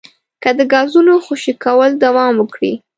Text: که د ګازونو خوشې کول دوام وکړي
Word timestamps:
که 0.43 0.49
د 0.57 0.59
ګازونو 0.73 1.13
خوشې 1.25 1.53
کول 1.63 1.91
دوام 2.03 2.33
وکړي 2.39 2.73